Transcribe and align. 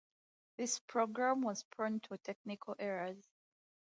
This 0.57 0.79
program 0.79 1.43
was 1.43 1.61
prone 1.65 1.99
to 2.09 2.17
technical 2.17 2.75
errors. 2.79 3.23